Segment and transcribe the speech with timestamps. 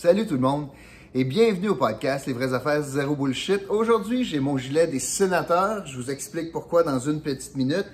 [0.00, 0.68] Salut tout le monde
[1.12, 3.62] et bienvenue au podcast Les vraies affaires zéro bullshit.
[3.68, 5.84] Aujourd'hui, j'ai mon gilet des sénateurs.
[5.86, 7.86] Je vous explique pourquoi dans une petite minute.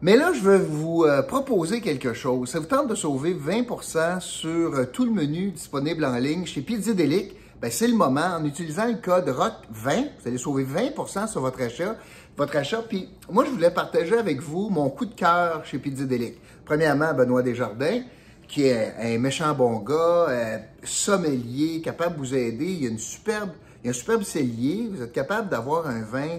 [0.00, 2.50] Mais là, je vais vous euh, proposer quelque chose.
[2.50, 6.60] Ça vous tente de sauver 20% sur euh, tout le menu disponible en ligne chez
[6.60, 7.32] Pizzadelic.
[7.60, 8.36] Ben, c'est le moment.
[8.38, 11.96] En utilisant le code ROCK20, vous allez sauver 20% sur votre achat.
[12.36, 12.80] Votre achat.
[12.88, 16.36] Puis moi, je voulais partager avec vous mon coup de cœur chez Pizzadelic.
[16.64, 18.02] Premièrement, Benoît Desjardins
[18.48, 22.66] qui est un méchant bon gars, euh, sommelier, capable de vous aider.
[22.66, 23.50] Il y a une superbe,
[23.82, 24.88] il y a un superbe cellier.
[24.90, 26.38] Vous êtes capable d'avoir un vin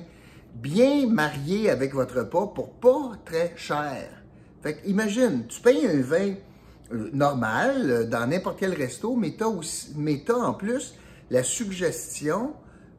[0.54, 4.10] bien marié avec votre repas pour pas très cher.
[4.62, 6.34] Fait imagine, tu payes un vin
[6.92, 9.44] euh, normal euh, dans n'importe quel resto, mais tu
[10.32, 10.96] as, en plus
[11.30, 12.54] la suggestion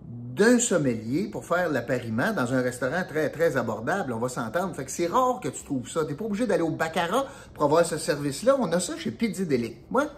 [0.07, 4.13] d'un sommelier pour faire l'appariement dans un restaurant très, très abordable.
[4.13, 4.75] On va s'entendre.
[4.77, 6.05] Fait que c'est rare que tu trouves ça.
[6.05, 7.25] Tu n'es pas obligé d'aller au Baccarat
[7.55, 8.57] pour avoir ce service-là.
[8.61, 9.77] On a ça chez Pizzadelic.
[9.91, 10.09] Moi,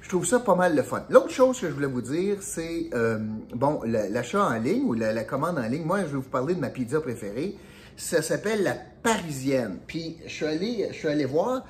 [0.00, 1.04] je trouve ça pas mal le fun.
[1.10, 3.18] L'autre chose que je voulais vous dire, c'est, euh,
[3.54, 5.84] bon, l'achat en ligne ou la, commande en ligne.
[5.84, 7.54] Moi, je vais vous parler de ma pizza préférée.
[7.94, 9.80] Ça s'appelle la Parisienne.
[9.86, 11.66] Puis, je suis allé, je suis allé voir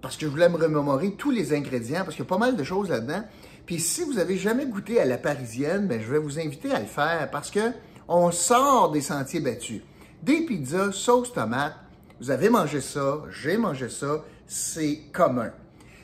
[0.00, 2.56] parce que je voulais me remémorer tous les ingrédients parce qu'il y a pas mal
[2.56, 3.22] de choses là-dedans.
[3.66, 6.80] Puis si vous avez jamais goûté à la parisienne, ben, je vais vous inviter à
[6.80, 7.72] le faire parce que
[8.08, 9.80] on sort des sentiers battus.
[10.22, 11.74] Des pizzas sauce tomate,
[12.20, 15.52] vous avez mangé ça, j'ai mangé ça, c'est commun.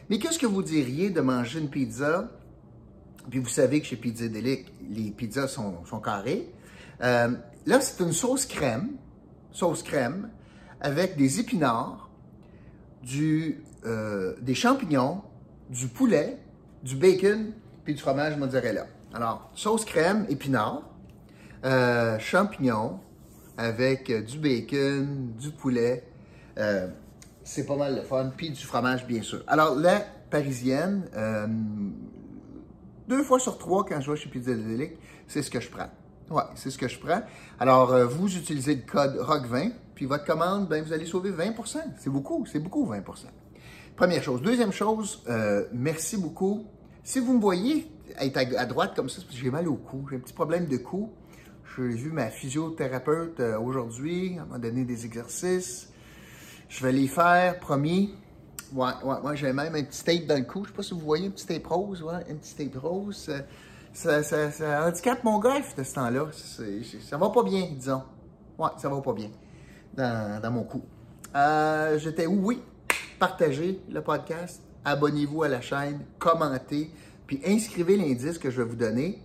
[0.09, 2.31] Mais qu'est-ce que vous diriez de manger une pizza?
[3.29, 6.51] Puis vous savez que chez Pizza Delic, les pizzas sont, sont carrées.
[7.03, 7.31] Euh,
[7.67, 8.91] là, c'est une sauce crème,
[9.53, 10.31] sauce crème,
[10.81, 12.11] avec des épinards,
[13.03, 15.23] du, euh, des champignons,
[15.69, 16.39] du poulet,
[16.83, 17.53] du bacon
[17.85, 18.87] puis du fromage mozzarella.
[19.13, 20.83] Alors, sauce crème, épinards,
[21.65, 23.01] euh, champignons
[23.59, 26.05] avec euh, du bacon, du poulet.
[26.59, 26.89] Euh,
[27.43, 28.31] c'est pas mal de fun.
[28.37, 29.43] Puis du fromage, bien sûr.
[29.47, 31.09] Alors, la parisienne,
[33.09, 34.93] deux fois sur trois, quand je vais chez Pizza Delic,
[35.27, 35.91] c'est ce que je prends.
[36.31, 37.23] Ouais, c'est ce que je prends.
[37.59, 42.11] Alors, vous utilisez le code ROC20, puis votre commande, ben, vous allez sauver 20% C'est
[42.11, 43.01] beaucoup, c'est beaucoup 20
[43.97, 44.41] Première chose.
[44.43, 45.23] Deuxième chose,
[45.73, 46.67] merci beaucoup
[47.03, 47.91] si vous me voyez
[48.21, 50.33] être à, droite comme ça, c'est parce que j'ai mal au cou, j'ai un petit
[50.33, 51.11] problème de cou.
[51.77, 55.89] J'ai vu ma physiothérapeute euh, aujourd'hui, elle m'a donné des exercices.
[56.69, 58.15] Je vais les faire, promis.
[58.73, 60.65] Ouais, ouais, ouais, j'ai même un petit tape dans le cou.
[60.65, 63.33] Je sais pas si vous voyez un petit tape rose, ouais, un petit tape rose.
[63.93, 66.27] Ça, ça, ça handicape mon greffe de ce temps-là.
[66.33, 68.03] Ça va pas bien, disons.
[68.59, 69.31] Ouais, ça va pas bien
[69.95, 70.83] dans, mon cou.
[71.35, 72.63] Euh, J'étais oui,
[73.21, 76.91] partagez le podcast, abonnez-vous à la chaîne, commentez,
[77.27, 79.23] puis inscrivez l'indice que je vais vous donner.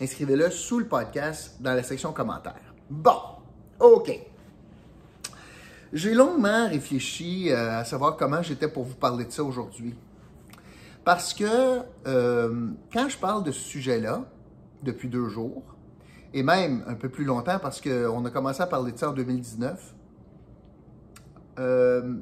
[0.00, 2.74] Inscrivez-le sous le podcast dans la section commentaires.
[2.90, 3.18] Bon,
[3.80, 4.16] OK.
[5.92, 9.94] J'ai longuement réfléchi euh, à savoir comment j'étais pour vous parler de ça aujourd'hui.
[11.02, 14.24] Parce que euh, quand je parle de ce sujet-là,
[14.82, 15.62] depuis deux jours,
[16.34, 19.14] et même un peu plus longtemps parce qu'on a commencé à parler de ça en
[19.14, 19.94] 2019,
[21.58, 22.14] euh,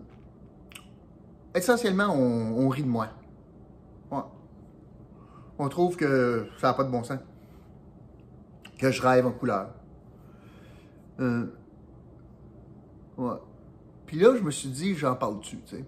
[1.57, 3.09] essentiellement, on, rit de moi.
[5.59, 7.19] On trouve que ça n'a pas de bon sens.
[8.79, 9.71] Que je rêve en couleur.
[11.19, 11.47] Euh,
[14.07, 15.85] Puis là, je me suis dit, j'en parle-tu, tu sais.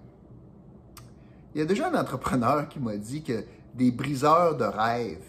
[1.54, 5.22] Il y a déjà un entrepreneur qui m'a dit que des briseurs de rêves,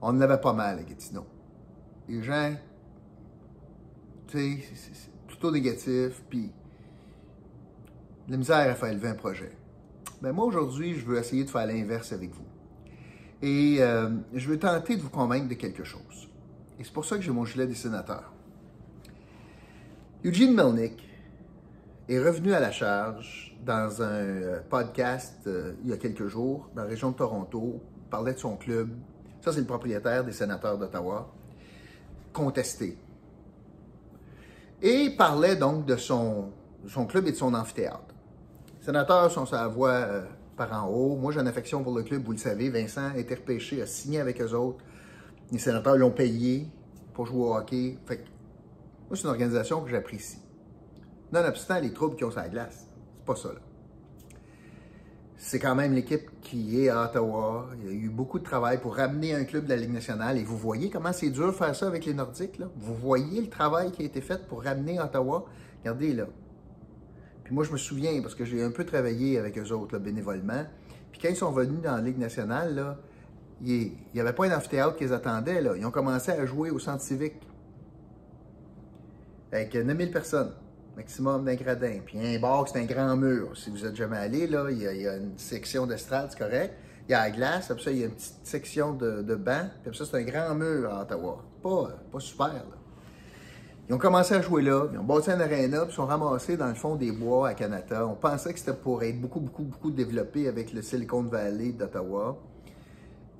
[0.00, 1.26] on en avait pas mal à Gatineau.
[2.08, 2.54] Les gens,
[4.26, 6.52] tu sais, c'est plutôt négatif, puis
[8.28, 9.50] la misère à faire élever un projet.
[10.20, 12.44] Ben moi, aujourd'hui, je veux essayer de faire l'inverse avec vous.
[13.40, 16.28] Et euh, je veux tenter de vous convaincre de quelque chose.
[16.78, 18.32] Et c'est pour ça que j'ai mon gilet des sénateurs.
[20.24, 21.08] Eugene Melnick
[22.08, 26.68] est revenu à la charge dans un euh, podcast euh, il y a quelques jours
[26.74, 27.80] dans la région de Toronto.
[28.04, 28.90] Il parlait de son club.
[29.40, 31.32] Ça, c'est le propriétaire des sénateurs d'Ottawa.
[32.32, 32.98] Contesté.
[34.82, 38.14] Et parlait donc de de son club et de son amphithéâtre
[38.88, 40.22] sénateurs sont sa voix euh,
[40.56, 41.14] par en haut.
[41.14, 42.70] Moi, j'ai une affection pour le club, vous le savez.
[42.70, 44.82] Vincent a été repêché, a signé avec eux autres.
[45.52, 46.66] Les sénateurs l'ont payé
[47.12, 47.98] pour jouer au hockey.
[48.06, 48.24] Fait
[49.06, 50.38] moi, c'est une organisation que j'apprécie.
[51.32, 52.88] Nonobstant les troubles qui ont sur la glace,
[53.18, 53.60] c'est pas ça, là.
[55.36, 57.66] C'est quand même l'équipe qui est à Ottawa.
[57.80, 60.38] Il y a eu beaucoup de travail pour ramener un club de la Ligue nationale.
[60.38, 62.58] Et vous voyez comment c'est dur de faire ça avec les Nordiques?
[62.76, 65.44] Vous voyez le travail qui a été fait pour ramener Ottawa?
[65.80, 66.24] Regardez, là,
[67.48, 70.66] puis moi, je me souviens, parce que j'ai un peu travaillé avec eux autres, bénévolement.
[71.10, 72.98] Puis quand ils sont venus dans la Ligue nationale, là,
[73.64, 75.62] il n'y avait pas un amphithéâtre qu'ils attendaient.
[75.62, 75.74] Là.
[75.74, 77.36] Ils ont commencé à jouer au centre civique.
[79.50, 80.52] Avec 9000 personnes,
[80.94, 82.00] maximum d'un gradin.
[82.04, 83.56] Puis un bar, c'est un grand mur.
[83.56, 86.74] Si vous n'êtes jamais allé, là, il y, a, une section d'estrade, c'est correct.
[87.08, 89.34] il y a la glace, après ça, il y a une petite section de, de
[89.36, 91.42] banc, puis après ça, c'est un grand mur à Ottawa.
[91.62, 92.77] Pas, pas super, là.
[93.88, 96.58] Ils ont commencé à jouer là, ils ont bâti un aréna, puis ils sont ramassés
[96.58, 98.06] dans le fond des bois à Canada.
[98.06, 102.38] On pensait que c'était pour être beaucoup, beaucoup, beaucoup développé avec le Silicon Valley d'Ottawa.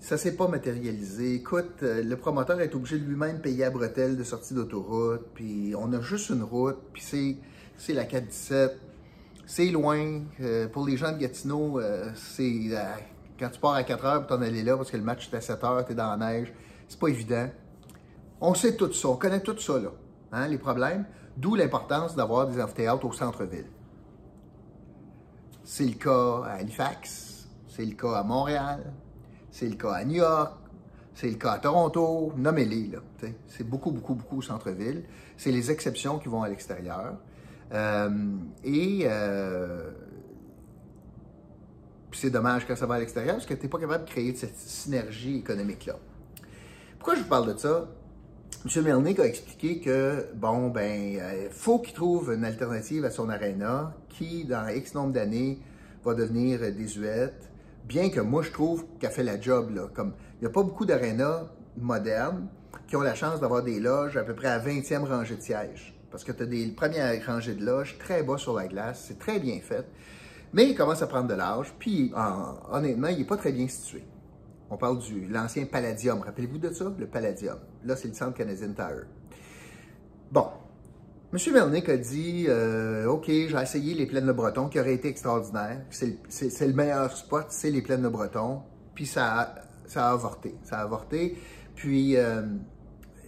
[0.01, 1.35] Ça s'est pas matérialisé.
[1.35, 5.75] Écoute, euh, le promoteur est obligé de lui-même payer à bretelle de sortie d'autoroute, puis
[5.77, 7.03] on a juste une route, puis
[7.77, 8.79] c'est, la 417.
[9.45, 10.23] C'est loin.
[10.41, 12.71] Euh, pour les gens de Gatineau, euh, c'est
[13.39, 15.37] quand tu pars à 4 heures pour t'en aller là parce que le match est
[15.37, 16.55] à 7 heures, tu es dans la neige.
[16.89, 17.51] C'est pas évident.
[18.41, 19.93] On sait tout ça, on connaît tout ça, là.
[20.33, 21.05] Hein, les problèmes,
[21.37, 23.67] d'où l'importance d'avoir des amphithéâtres au centre-ville.
[25.65, 28.93] C'est le cas à Halifax, c'est le cas à Montréal,
[29.51, 30.53] c'est le cas à New York,
[31.15, 32.93] c'est le cas à Toronto, nommez-les.
[33.49, 35.05] C'est beaucoup, beaucoup, beaucoup au centre-ville.
[35.37, 37.17] C'est les exceptions qui vont à l'extérieur.
[37.73, 39.91] Euh, et euh,
[42.13, 44.35] c'est dommage quand ça va à l'extérieur parce que tu n'es pas capable de créer
[44.35, 45.97] cette synergie économique-là.
[46.99, 47.89] Pourquoi je vous parle de ça?
[48.65, 48.83] M.
[48.83, 53.95] Melnick a expliqué que, bon, ben, euh, faut qu'il trouve une alternative à son aréna
[54.09, 55.61] qui, dans X nombre d'années,
[56.05, 57.49] va devenir désuète.
[57.85, 59.89] Bien que moi, je trouve qu'elle fait la job, là.
[59.95, 61.45] Comme, il n'y a pas beaucoup d'arénas
[61.77, 62.49] modernes
[62.89, 65.95] qui ont la chance d'avoir des loges à peu près à 20e rangée de sièges.
[66.11, 69.05] Parce que tu as des premières rangées de loges très bas sur la glace.
[69.07, 69.87] C'est très bien fait.
[70.53, 71.73] Mais il commence à prendre de l'âge.
[71.79, 72.13] Puis,
[72.71, 74.03] honnêtement, il n'est pas très bien situé.
[74.71, 76.21] On parle de l'ancien Palladium.
[76.21, 76.93] Rappelez-vous de ça?
[76.99, 77.59] Le Palladium.
[77.85, 79.07] Là, c'est le centre Canadian Tire.
[80.31, 80.47] Bon.
[81.33, 81.39] M.
[81.53, 85.83] Melnick a dit euh, OK, j'ai essayé les plaines de Breton, qui auraient été extraordinaires.
[85.91, 88.63] C'est le meilleur spot, c'est les plaines de Breton.
[88.95, 89.55] Puis ça a,
[89.87, 90.55] ça a avorté.
[90.63, 91.39] Ça a avorté.
[91.75, 92.43] Puis euh,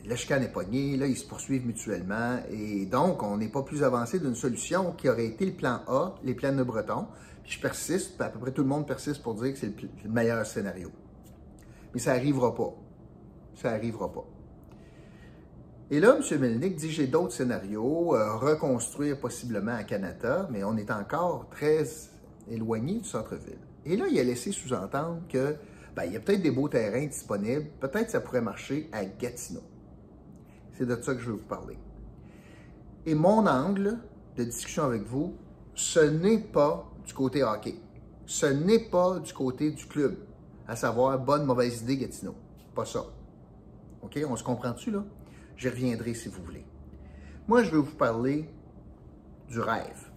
[0.07, 0.97] la chicane est pognée.
[0.97, 2.39] Là, ils se poursuivent mutuellement.
[2.51, 6.15] Et donc, on n'est pas plus avancé d'une solution qui aurait été le plan A,
[6.25, 7.07] les plaines de Breton.
[7.43, 9.73] Puis je persiste, à peu près tout le monde persiste pour dire que c'est
[10.05, 10.91] le meilleur scénario.
[11.95, 12.75] Mais ça n'arrivera pas.
[13.55, 14.27] Ça n'arrivera pas.
[15.91, 16.41] Et là, M.
[16.41, 21.85] Melnick dit j'ai d'autres scénarios, euh, reconstruire possiblement à Canada, mais on est encore très
[22.49, 23.59] éloigné du centre-ville.
[23.85, 25.57] Et là, il a laissé sous-entendre que
[25.97, 29.63] ben, il y a peut-être des beaux terrains disponibles, peut-être ça pourrait marcher à Gatineau.
[30.79, 31.77] C'est de ça que je veux vous parler.
[33.05, 33.99] Et mon angle
[34.37, 35.35] de discussion avec vous,
[35.75, 37.75] ce n'est pas du côté hockey.
[38.27, 40.17] Ce n'est pas du côté du club
[40.71, 42.37] à savoir bonne, mauvaise idée, Gatineau.
[42.77, 43.05] Pas ça.
[44.03, 44.17] OK?
[44.29, 45.03] On se comprend dessus, là?
[45.57, 46.65] J'y reviendrai si vous voulez.
[47.49, 48.49] Moi, je veux vous parler
[49.49, 50.13] du rêve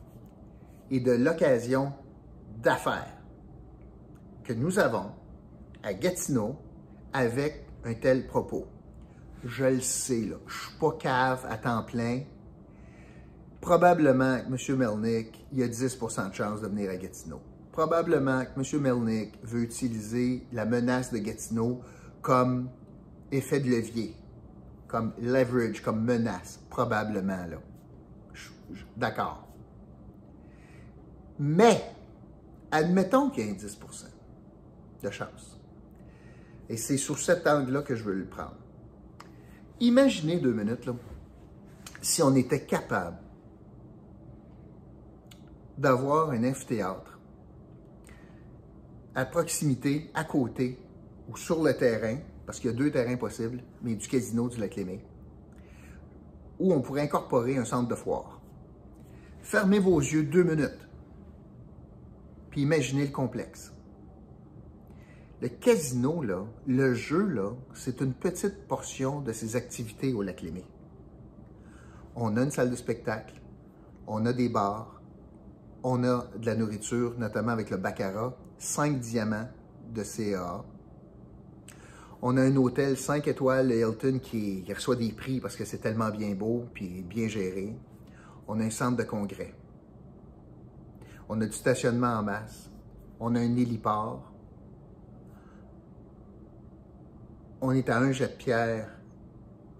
[0.91, 1.91] et de l'occasion
[2.61, 3.17] d'affaires
[4.44, 5.09] que nous avons
[5.81, 6.56] à Gatineau
[7.13, 8.67] avec un tel propos.
[9.44, 10.35] Je le sais, là.
[10.45, 12.21] Je suis pas cave à temps plein.
[13.59, 14.56] Probablement M.
[14.77, 17.41] Melnick, il y a 10% de chance de venir à Gatineau
[17.73, 18.81] probablement que M.
[18.81, 21.81] Melnick veut utiliser la menace de Gatineau
[22.21, 22.69] comme
[23.31, 24.15] effet de levier,
[24.87, 27.57] comme leverage, comme menace, probablement, là.
[28.95, 29.47] D'accord.
[31.39, 31.83] Mais,
[32.71, 34.05] admettons qu'il y ait un 10%
[35.01, 35.59] de chance.
[36.69, 38.55] Et c'est sur cet angle-là que je veux le prendre.
[39.79, 40.93] Imaginez deux minutes, là,
[42.01, 43.17] si on était capable
[45.77, 47.12] d'avoir un amphithéâtre
[49.15, 50.80] à proximité, à côté
[51.30, 54.59] ou sur le terrain, parce qu'il y a deux terrains possibles, mais du casino du
[54.59, 55.04] lac Lémé,
[56.59, 58.42] où on pourrait incorporer un centre de foire.
[59.42, 60.87] Fermez vos yeux deux minutes,
[62.49, 63.73] puis imaginez le complexe.
[65.42, 70.42] Le casino, là, le jeu, là, c'est une petite portion de ces activités au lac
[70.42, 70.64] Lémé.
[72.16, 73.42] On a une salle de spectacle,
[74.07, 75.02] on a des bars,
[75.83, 79.49] on a de la nourriture, notamment avec le baccarat, 5 diamants
[79.93, 80.63] de CA.
[82.21, 86.09] On a un hôtel 5 étoiles Hilton qui, reçoit des prix parce que c'est tellement
[86.09, 87.75] bien beau puis bien géré.
[88.47, 89.53] On a un centre de congrès.
[91.27, 92.71] On a du stationnement en masse.
[93.19, 94.31] On a un héliport.
[97.59, 98.89] On est à un jet de pierre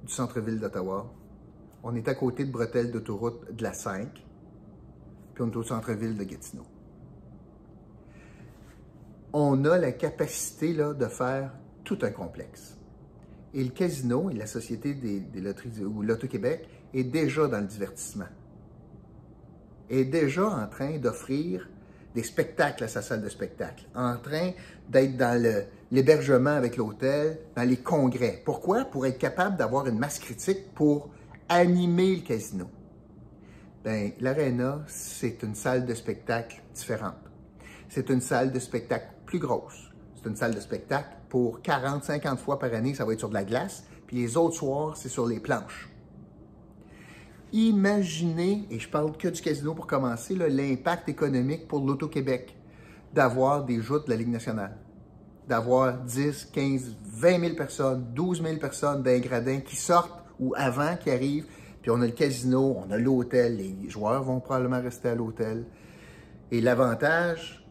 [0.03, 1.09] du centre-ville d'Ottawa.
[1.83, 4.09] On est à côté de bretelles d'autoroute de la 5.
[5.33, 6.65] Puis on est au centre-ville de Gatineau
[9.33, 11.51] on a la capacité là, de faire
[11.83, 12.77] tout un complexe.
[13.53, 18.29] Et le casino et la Société des, loteries ou l'Auto-Québec est déjà dans le divertissement.
[19.89, 21.69] Est déjà en train d'offrir
[22.15, 24.51] des spectacles à sa salle de spectacle, en train
[24.87, 25.41] d'être dans
[25.91, 28.41] l'hébergement avec l'hôtel, dans les congrès.
[28.45, 28.85] Pourquoi?
[28.85, 31.09] Pour être capable d'avoir une masse critique pour
[31.49, 32.69] animer le casino.
[33.83, 37.17] Bien, l'aréna, c'est une salle de spectacle différente.
[37.89, 39.91] C'est une salle de spectacle grosse.
[40.15, 43.29] c'est une salle de spectacle pour 40, 50 fois par année, ça va être sur
[43.29, 43.85] de la glace.
[44.05, 45.89] Puis les autres soirs, c'est sur les planches.
[47.51, 52.55] Imaginez, et je parle que du casino pour commencer, l'impact économique pour l'Auto-Québec
[53.13, 54.77] d'avoir des joutes de la Ligue nationale.
[55.47, 60.95] D'avoir 10, 15, 20 000 personnes, 12 000 personnes d'un gradin qui sortent ou avant
[60.95, 61.47] qui arrivent.
[61.81, 65.65] Puis on a le casino, on a l'hôtel, les joueurs vont probablement rester à l'hôtel.
[66.51, 67.62] Et l'avantage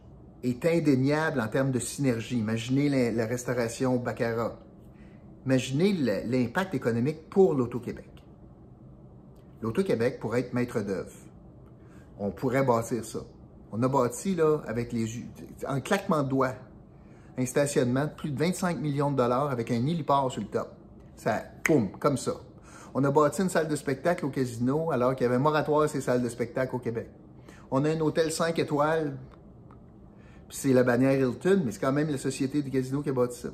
[0.43, 2.37] est indéniable en termes de synergie.
[2.37, 4.59] Imaginez la, restauration Baccarat.
[5.45, 5.93] Imaginez
[6.25, 8.09] l'impact économique pour l'Auto-Québec.
[9.61, 11.11] L'Auto-Québec pourrait être maître d'œuvre.
[12.19, 13.19] On pourrait bâtir ça.
[13.71, 15.07] On a bâti, là, avec les,
[15.65, 16.55] un claquement de doigts,
[17.37, 20.73] un stationnement de plus de 25 millions de dollars avec un héliport sur le top.
[21.15, 22.33] Ça, boum, comme ça.
[22.93, 26.01] On a bâti une salle de spectacle au casino alors qu'il y avait moratoire ces
[26.01, 27.09] salles de spectacle au Québec.
[27.71, 29.17] On a un hôtel 5 étoiles,
[30.55, 33.39] c'est la bannière Hilton, mais c'est quand même la société du casino qui a bâti
[33.39, 33.49] ça.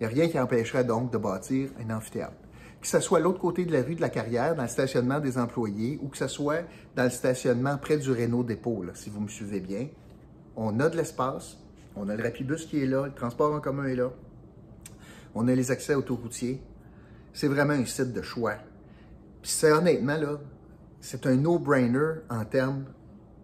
[0.00, 2.48] Il n'y a rien qui empêcherait donc de bâtir un amphithéâtre
[2.80, 5.38] que ce soit l'autre côté de la rue de la Carrière, dans le stationnement des
[5.38, 6.62] employés, ou que ce soit
[6.94, 9.88] dans le stationnement près du Renault dépôt, si vous me suivez bien.
[10.56, 11.58] On a de l'espace,
[11.96, 14.12] on a le Rapibus qui est là, le transport en commun est là,
[15.34, 16.62] on a les accès autoroutiers.
[17.32, 18.54] C'est vraiment un site de choix.
[19.42, 20.18] Puis c'est honnêtement,
[21.00, 22.84] c'est un no-brainer en termes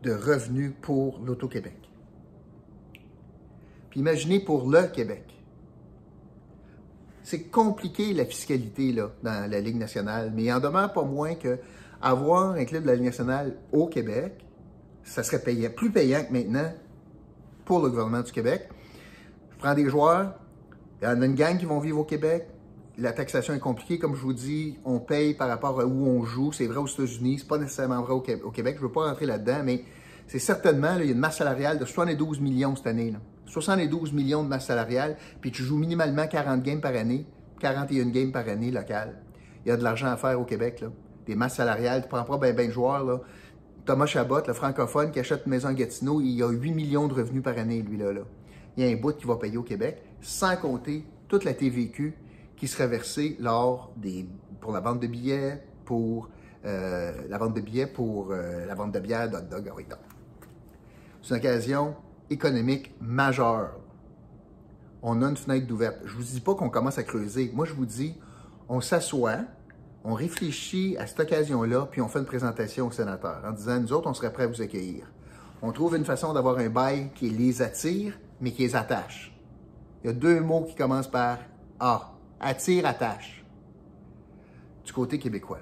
[0.03, 1.84] de revenus pour l'Auto-Québec.
[3.95, 5.23] Puis imaginez pour le Québec
[7.23, 11.37] c'est compliqué la fiscalité là, dans la Ligue nationale, mais il en demeure pas moins
[11.37, 11.59] que
[12.03, 14.45] avoir un club de la Ligue nationale au Québec,
[15.05, 16.73] ça serait plus payant que maintenant
[17.65, 18.69] pour le gouvernement du Québec.
[19.53, 20.35] Je prends des joueurs,
[21.01, 22.49] il y en a une gang qui vont vivre au Québec.
[22.99, 26.25] La taxation est compliquée, comme je vous dis, on paye par rapport à où on
[26.25, 26.53] joue.
[26.53, 28.21] C'est vrai aux États-Unis, c'est pas nécessairement vrai au
[28.51, 28.75] Québec.
[28.77, 29.85] Je ne veux pas rentrer là-dedans, mais
[30.27, 33.13] c'est certainement, il y a une masse salariale de 72 millions cette année.
[33.13, 33.19] Là.
[33.47, 37.27] 72 millions de masse salariale, puis tu joues minimalement 40 games par année,
[37.61, 39.21] 41 games par année locales.
[39.65, 40.89] Il y a de l'argent à faire au Québec, là.
[41.27, 43.21] Des masses salariales, tu prends pas ben joueurs, là.
[43.87, 47.43] Thomas Chabot, le francophone qui achète une maison Gatineau, il a 8 millions de revenus
[47.43, 48.13] par année, lui, là.
[48.13, 48.23] là.
[48.77, 52.15] Il y a un bout qui va payer au Québec, sans compter toute la TVQ
[52.57, 54.27] qui serait versée lors des,
[54.61, 56.29] pour la vente de billets, pour
[56.65, 59.97] euh, la vente de billets, pour euh, la vente de bière, d'hot dog, ah
[61.23, 61.95] C'est une occasion
[62.35, 63.73] économique majeur.
[65.03, 66.07] On a une fenêtre d'ouverture.
[66.07, 67.51] Je ne vous dis pas qu'on commence à creuser.
[67.55, 68.15] Moi, je vous dis,
[68.69, 69.39] on s'assoit,
[70.05, 73.93] on réfléchit à cette occasion-là, puis on fait une présentation au sénateur en disant, nous
[73.93, 75.07] autres, on serait prêts à vous accueillir.
[75.63, 79.35] On trouve une façon d'avoir un bail qui les attire, mais qui les attache.
[80.03, 81.39] Il y a deux mots qui commencent par
[81.81, 82.13] A.
[82.41, 83.45] Attire, attache.
[84.85, 85.61] Du côté québécois.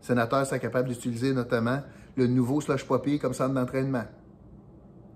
[0.00, 1.82] Le sénateur serait capable d'utiliser notamment
[2.16, 4.04] le nouveau slush poppy comme centre d'entraînement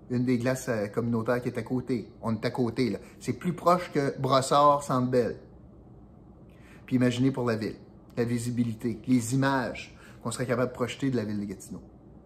[0.09, 2.09] une des glaces euh, communautaires qui est à côté.
[2.21, 2.99] On est à côté, là.
[3.19, 5.35] C'est plus proche que Brossard, Centre
[6.85, 7.75] Puis imaginez pour la ville,
[8.15, 11.81] la visibilité, les images qu'on serait capable de projeter de la ville de Gatineau.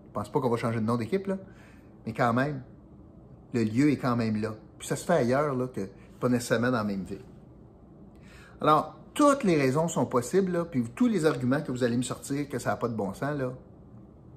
[0.08, 1.38] Je pense pas qu'on va changer de nom d'équipe, là,
[2.06, 2.62] mais quand même,
[3.54, 4.56] le lieu est quand même là.
[4.78, 5.88] Puis ça se fait ailleurs, là, que
[6.20, 7.24] pas nécessairement dans la même ville.
[8.62, 12.04] Alors, toutes les raisons sont possibles, là, puis tous les arguments que vous allez me
[12.04, 13.52] sortir que ça n'a pas de bon sens, là,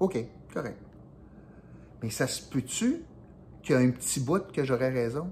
[0.01, 0.19] OK,
[0.53, 0.79] correct.
[2.03, 3.03] Mais ça se peut-tu
[3.64, 5.30] qu'il y a un petit bout que j'aurais raison.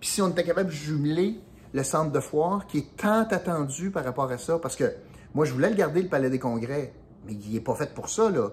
[0.00, 1.40] Puis si on était capable de jumeler
[1.72, 4.92] le centre de foire qui est tant attendu par rapport à ça, parce que
[5.34, 6.92] moi, je voulais le garder, le Palais des Congrès,
[7.26, 8.50] mais il n'est pas fait pour ça, là.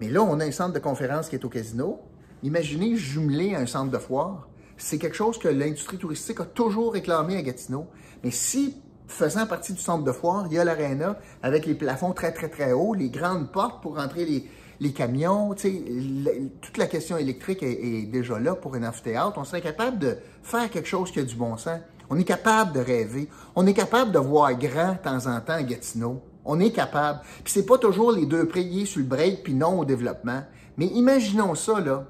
[0.00, 2.00] Mais là, on a un centre de conférence qui est au casino.
[2.42, 4.48] Imaginez jumeler un centre de foire.
[4.76, 7.86] C'est quelque chose que l'industrie touristique a toujours réclamé à Gatineau.
[8.22, 8.76] Mais si,
[9.06, 12.48] faisant partie du centre de foire, il y a l'aréna avec les plafonds très, très,
[12.48, 14.50] très hauts, les grandes portes pour entrer les,
[14.80, 19.34] les camions, toute la question électrique est, déjà là pour un amphithéâtre.
[19.36, 21.80] On serait capable de faire quelque chose qui a du bon sens.
[22.10, 23.28] On est capable de rêver.
[23.54, 26.22] On est capable de voir grand de temps en temps à Gatineau.
[26.44, 27.20] On est capable.
[27.42, 30.42] Puis c'est pas toujours les deux priés sur le break puis non au développement.
[30.76, 32.06] Mais imaginons ça, là.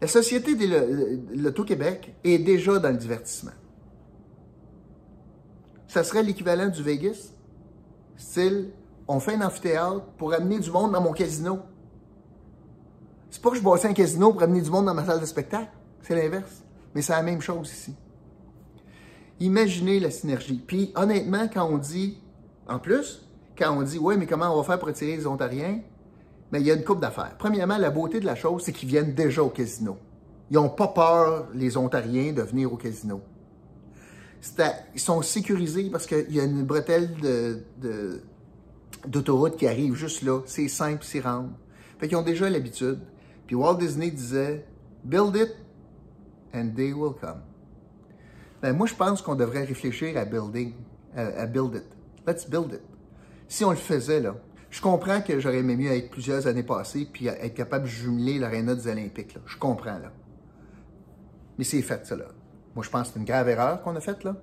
[0.00, 3.52] La Société de l'Auto-Québec est déjà dans le divertissement.
[5.86, 7.32] Ça serait l'équivalent du Vegas,
[8.16, 8.70] style
[9.12, 11.60] on fait un amphithéâtre pour amener du monde dans mon casino.
[13.30, 15.26] C'est pas que je bosse un casino pour amener du monde dans ma salle de
[15.26, 15.70] spectacle.
[16.00, 16.62] C'est l'inverse.
[16.94, 17.94] Mais c'est la même chose ici.
[19.40, 20.62] Imaginez la synergie.
[20.66, 22.18] Puis honnêtement, quand on dit,
[22.66, 25.80] en plus, quand on dit, oui, mais comment on va faire pour attirer les Ontariens?
[26.50, 27.36] Mais il y a une coupe d'affaires.
[27.38, 29.98] Premièrement, la beauté de la chose, c'est qu'ils viennent déjà au casino.
[30.50, 33.20] Ils n'ont pas peur, les Ontariens, de venir au casino.
[34.94, 38.22] ils sont sécurisés parce qu'il y a une bretelle de
[39.06, 40.40] d'autoroute qui arrive juste là.
[40.46, 41.50] C'est simple, s'y rendre.
[41.98, 43.00] Fait qu'ils ont déjà l'habitude.
[43.46, 44.66] Puis Walt Disney disait,
[45.04, 45.54] build it,
[46.54, 47.42] and they will come.
[48.62, 50.74] Ben, moi, je pense qu'on devrait réfléchir à building,
[51.16, 51.84] à, build it.
[52.26, 52.82] Let's build it.
[53.48, 54.36] Si on le faisait, là,
[54.70, 58.38] je comprends que j'aurais aimé mieux être plusieurs années passées puis être capable de jumeler
[58.38, 59.36] l'aréna des Olympiques.
[59.44, 60.12] Je comprends, là.
[61.58, 62.26] Mais c'est fait, ça, là.
[62.74, 64.36] Moi, je pense que c'est une grave erreur qu'on a faite, là.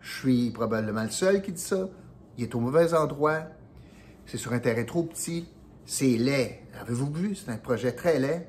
[0.00, 1.88] Je suis probablement le seul qui dit ça.
[2.38, 3.42] Il est au mauvais endroit.
[4.28, 5.48] C'est sur un terrain trop petit.
[5.86, 6.60] C'est laid.
[6.78, 7.34] Avez-vous vu?
[7.34, 8.46] C'est un projet très laid.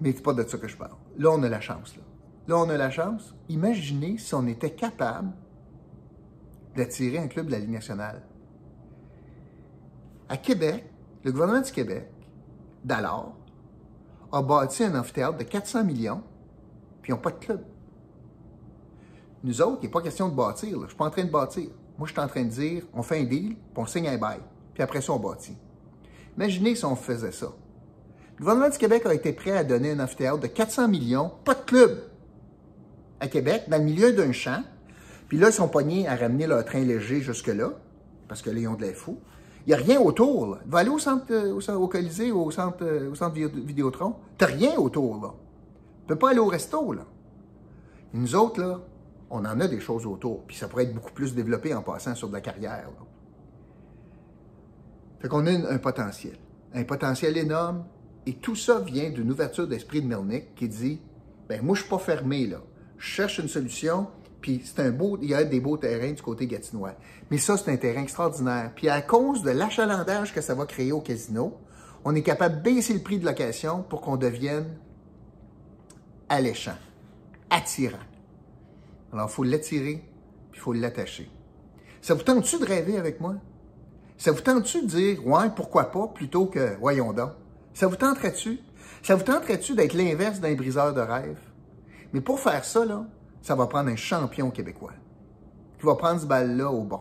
[0.00, 0.96] Mais c'est pas de ça que je parle.
[1.18, 1.94] Là, on a la chance.
[2.46, 3.34] Là, on a la chance.
[3.50, 5.30] Imaginez si on était capable
[6.74, 8.22] d'attirer un club de la Ligue nationale.
[10.30, 10.90] À Québec,
[11.22, 12.10] le gouvernement du Québec,
[12.82, 13.36] d'alors,
[14.32, 16.22] a bâti un amphithéâtre de 400 millions,
[17.02, 17.62] puis ils n'ont pas de club.
[19.44, 20.70] Nous autres, il n'est pas question de bâtir.
[20.70, 21.68] Je ne suis pas en train de bâtir.
[21.98, 24.18] Moi, je suis en train de dire, on fait un deal, puis on signe un
[24.18, 24.40] bail.
[24.74, 25.56] Puis après ça, on bâtit.
[26.36, 27.48] Imaginez si on faisait ça.
[28.36, 31.54] Le gouvernement du Québec a été prêt à donner un amphithéâtre de 400 millions, pas
[31.54, 31.98] de club,
[33.18, 34.62] à Québec, dans le milieu d'un champ.
[35.28, 37.72] Puis là, ils sont pognés à ramener leur train léger jusque-là,
[38.28, 39.18] parce que là, ils ont de fou.
[39.66, 40.46] Il n'y a rien autour.
[40.46, 40.58] Là.
[40.66, 44.14] Va aller au centre, euh, au, au Colisée, au centre, euh, au centre Vidéotron.
[44.38, 45.20] Tu n'as rien autour.
[45.20, 45.34] là.
[45.34, 46.92] Tu ne peux pas aller au resto.
[46.92, 47.02] là.
[48.14, 48.80] Nous autres, là,
[49.30, 50.44] on en a des choses autour.
[50.44, 52.86] Puis ça pourrait être beaucoup plus développé en passant sur de la carrière.
[52.86, 53.06] Là.
[55.20, 56.36] Fait qu'on a un potentiel.
[56.74, 57.84] Un potentiel énorme.
[58.26, 61.00] Et tout ça vient d'une ouverture d'esprit de Melnick qui dit
[61.48, 62.58] ben moi, je suis pas fermé, là.
[62.98, 64.08] Je cherche une solution,
[64.40, 66.94] puis c'est un beau, il y a des beaux terrains du côté gatinois.
[67.30, 68.72] Mais ça, c'est un terrain extraordinaire.
[68.74, 71.56] Puis à cause de l'achalandage que ça va créer au casino,
[72.04, 74.66] on est capable de baisser le prix de location pour qu'on devienne
[76.28, 76.76] alléchant,
[77.50, 77.98] attirant.
[79.12, 80.04] Alors, il faut l'attirer,
[80.50, 81.30] puis il faut l'attacher.
[82.00, 83.36] Ça vous tente-tu de rêver avec moi?
[84.16, 87.30] Ça vous tente-tu de dire, ouais, pourquoi pas, plutôt que, voyons donc?
[87.72, 88.58] Ça vous tenterait-tu?
[89.02, 91.38] Ça vous tenterait-tu d'être l'inverse d'un briseur de rêve?
[92.12, 93.06] Mais pour faire ça, là,
[93.42, 94.92] ça va prendre un champion québécois
[95.78, 97.00] qui va prendre ce balle-là au bon.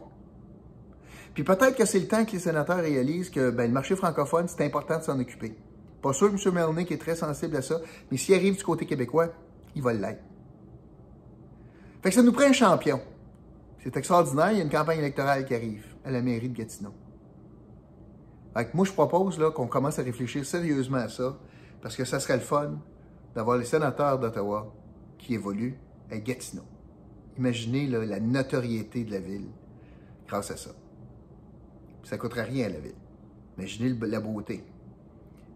[1.34, 4.48] Puis peut-être que c'est le temps que les sénateurs réalisent que ben, le marché francophone,
[4.48, 5.56] c'est important de s'en occuper.
[6.02, 6.54] Pas sûr que M.
[6.54, 7.80] Melnick est très sensible à ça,
[8.12, 9.30] mais s'il arrive du côté québécois,
[9.76, 10.22] il va l'être.
[12.08, 13.02] Fait que ça nous prend un champion.
[13.84, 16.94] C'est extraordinaire, il y a une campagne électorale qui arrive à la mairie de Gatineau.
[18.56, 21.38] Fait que moi, je propose qu'on commence à réfléchir sérieusement à ça,
[21.82, 22.80] parce que ça serait le fun
[23.36, 24.74] d'avoir les sénateurs d'Ottawa
[25.18, 25.78] qui évoluent
[26.10, 26.64] à Gatineau.
[27.38, 29.50] Imaginez la notoriété de la ville
[30.30, 30.70] grâce à ça.
[32.06, 32.96] ça ne coûterait rien à la ville.
[33.58, 34.64] Imaginez la beauté.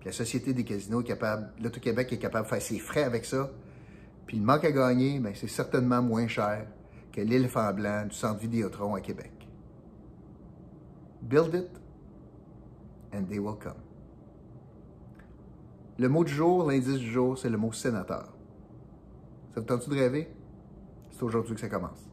[0.04, 3.50] la Société des casinos est capable, l'Auto-Québec est capable de faire ses frais avec ça,
[4.32, 6.65] puis le manque à gagner, ben, c'est certainement moins cher
[7.12, 9.34] que l'éléphant blanc du centre Vidéotron à Québec.
[11.22, 11.67] Build it
[13.13, 13.74] and they will come.
[15.98, 18.34] Le mot du jour, l'indice du jour, c'est le mot sénateur.
[19.54, 20.34] Ça vous tente de rêver?
[21.12, 22.10] C'est aujourd'hui que ça commence.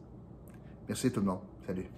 [0.89, 1.43] Merci tout le monde.
[1.65, 1.89] Salut.